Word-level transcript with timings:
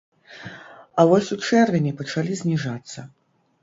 А 0.99 1.05
вось 1.09 1.31
ў 1.37 1.61
чэрвені 1.61 1.95
пачалі 2.03 2.43
зніжацца. 2.45 3.11